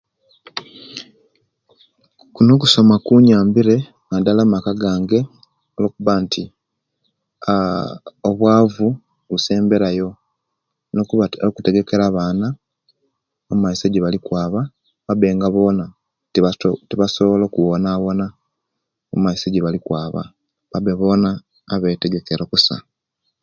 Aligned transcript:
Kuno 2.33 2.51
okusoma 2.55 2.95
kunyambire, 3.05 3.75
naddala 4.09 4.41
amaka 4.43 4.71
gange, 4.81 5.19
olwokuba 5.75 6.13
nti 6.23 6.43
aa 7.51 7.85
obuwavu 8.29 8.87
busemberayo, 9.29 10.09
nokuba 10.93 11.25
okutegekera 11.51 12.03
abaana 12.07 12.47
omumaiso 13.49 13.83
ejebalikwaaba, 13.85 14.61
babe 15.05 15.27
nga 15.35 15.47
bona, 15.55 15.85
tibasobola 16.89 17.43
okuwonawona 17.45 18.25
omumaiso 19.11 19.45
ejibalikwaaba; 19.47 20.21
babe 20.71 20.93
boona, 20.99 21.31
abetegekera 21.73 22.41
okusa. 22.45 22.75